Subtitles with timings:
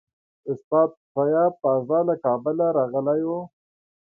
[0.49, 3.39] استاد سیاف تازه له کابله راغلی وو.